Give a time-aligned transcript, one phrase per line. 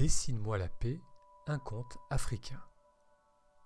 [0.00, 0.98] Dessine-moi la paix,
[1.46, 2.58] un conte africain.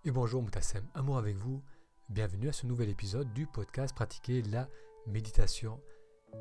[0.04, 1.62] Et bonjour Moutassem, amour avec vous,
[2.08, 4.68] bienvenue à ce nouvel épisode du podcast Pratiquer la
[5.06, 5.80] méditation.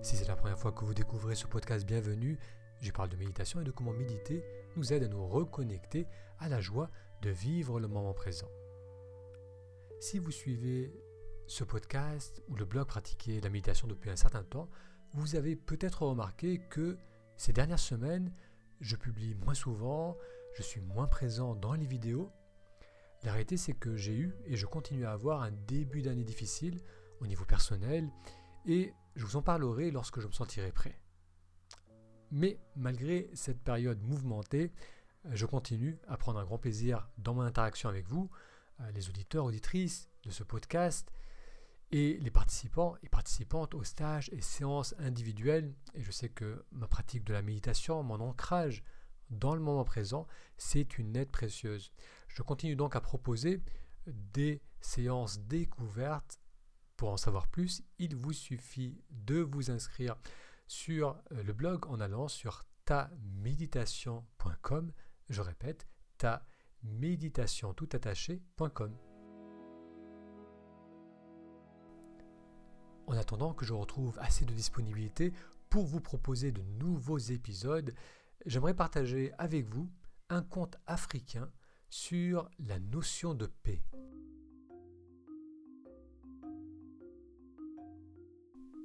[0.01, 2.39] Si c'est la première fois que vous découvrez ce podcast, bienvenue.
[2.81, 4.43] Je parle de méditation et de comment méditer
[4.77, 6.07] nous aide à nous reconnecter
[6.39, 6.89] à la joie
[7.21, 8.49] de vivre le moment présent.
[9.99, 10.91] Si vous suivez
[11.45, 14.71] ce podcast ou le blog Pratiquer la méditation depuis un certain temps,
[15.13, 16.97] vous avez peut-être remarqué que
[17.37, 18.33] ces dernières semaines,
[18.83, 20.17] je publie moins souvent,
[20.53, 22.31] je suis moins présent dans les vidéos.
[23.23, 26.81] La réalité, c'est que j'ai eu et je continue à avoir un début d'année difficile
[27.21, 28.09] au niveau personnel
[28.65, 30.99] et je vous en parlerai lorsque je me sentirai prêt.
[32.29, 34.73] Mais malgré cette période mouvementée,
[35.31, 38.29] je continue à prendre un grand plaisir dans mon interaction avec vous,
[38.81, 41.09] euh, les auditeurs, auditrices de ce podcast,
[41.93, 45.71] et les participants et participantes aux stages et séances individuelles.
[45.93, 48.83] Et je sais que ma pratique de la méditation, mon ancrage
[49.29, 50.25] dans le moment présent,
[50.57, 51.93] c'est une aide précieuse.
[52.27, 53.61] Je continue donc à proposer
[54.07, 56.39] des séances découvertes.
[56.97, 60.15] Pour en savoir plus, il vous suffit de vous inscrire
[60.65, 64.91] sur euh, le blog en allant sur taméditation.com.
[65.29, 65.87] Je répète,
[66.17, 67.89] taméditation tout
[73.07, 75.33] En attendant que je retrouve assez de disponibilité
[75.69, 77.93] pour vous proposer de nouveaux épisodes,
[78.45, 79.89] j'aimerais partager avec vous
[80.29, 81.51] un conte africain
[81.89, 83.83] sur la notion de paix.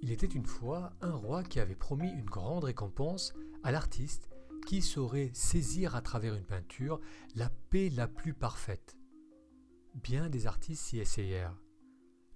[0.00, 4.28] Il était une fois un roi qui avait promis une grande récompense à l'artiste
[4.66, 7.00] qui saurait saisir à travers une peinture
[7.34, 8.96] la paix la plus parfaite.
[9.94, 11.56] Bien des artistes s'y essayèrent.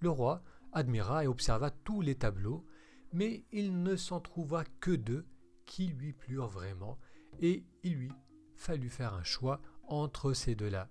[0.00, 0.42] Le roi
[0.72, 2.64] admira et observa tous les tableaux,
[3.12, 5.26] mais il ne s'en trouva que deux
[5.66, 6.98] qui lui plurent vraiment,
[7.40, 8.12] et il lui
[8.56, 10.88] fallut faire un choix entre ces deux-là.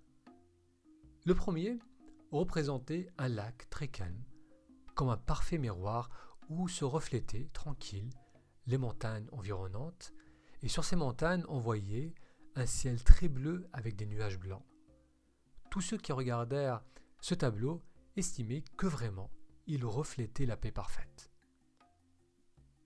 [1.25, 1.79] Le premier
[2.31, 4.23] représentait un lac très calme,
[4.95, 6.09] comme un parfait miroir
[6.49, 8.09] où se reflétaient tranquilles
[8.67, 10.13] les montagnes environnantes,
[10.61, 12.13] et sur ces montagnes on voyait
[12.55, 14.65] un ciel très bleu avec des nuages blancs.
[15.69, 16.83] Tous ceux qui regardèrent
[17.21, 17.81] ce tableau
[18.15, 19.31] estimaient que vraiment
[19.67, 21.31] il reflétait la paix parfaite.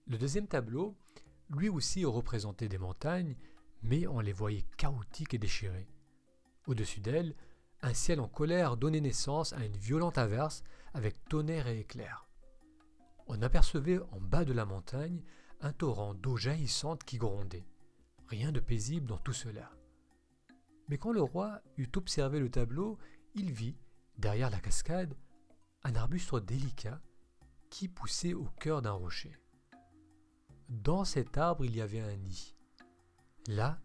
[0.06, 0.96] Le deuxième tableau,
[1.50, 3.36] lui aussi représentait des montagnes,
[3.82, 5.88] mais on les voyait chaotiques et déchirées.
[6.66, 7.34] Au-dessus d'elles,
[7.82, 10.62] un ciel en colère donnait naissance à une violente averse
[10.94, 12.26] avec tonnerre et éclairs.
[13.26, 15.22] On apercevait en bas de la montagne
[15.60, 17.66] un torrent d'eau jaillissante qui grondait.
[18.28, 19.70] Rien de paisible dans tout cela.
[20.88, 22.98] Mais quand le roi eut observé le tableau,
[23.34, 23.76] il vit,
[24.18, 25.16] derrière la cascade,
[25.86, 27.00] un arbuste délicat
[27.70, 29.38] qui poussait au cœur d'un rocher.
[30.68, 32.56] Dans cet arbre, il y avait un nid.
[33.46, 33.78] Là,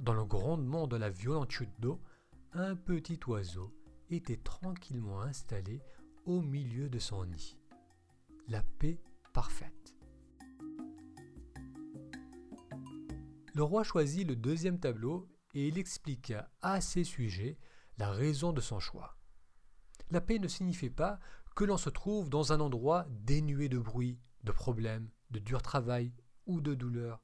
[0.00, 2.02] dans le grondement de la violente chute d'eau,
[2.54, 3.72] un petit oiseau
[4.10, 5.80] était tranquillement installé
[6.24, 7.56] au milieu de son nid.
[8.48, 9.00] La paix
[9.32, 9.94] parfaite.
[13.54, 17.58] Le roi choisit le deuxième tableau et il expliqua à ses sujets
[17.96, 19.16] la raison de son choix.
[20.10, 21.18] La paix ne signifiait pas
[21.54, 26.12] que l'on se trouve dans un endroit dénué de bruit, de problèmes, de dur travail
[26.46, 27.22] ou de douleur.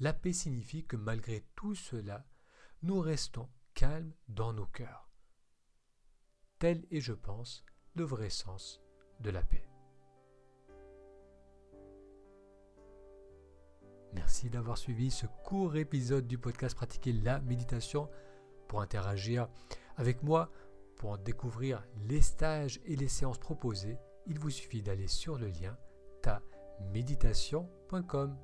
[0.00, 2.26] La paix signifie que malgré tout cela,
[2.82, 5.08] nous restons calmes dans nos cœurs.
[6.58, 8.80] Tel est, je pense, le vrai sens
[9.20, 9.68] de la paix.
[14.14, 18.08] Merci d'avoir suivi ce court épisode du podcast Pratiquer la méditation.
[18.68, 19.48] Pour interagir
[19.96, 20.50] avec moi,
[20.96, 23.96] pour en découvrir les stages et les séances proposées,
[24.26, 25.76] il vous suffit d'aller sur le lien
[26.22, 28.36] ta-méditation.com.